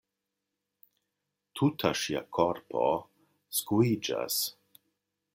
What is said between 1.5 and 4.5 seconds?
Tuta ŝia korpo skuiĝas.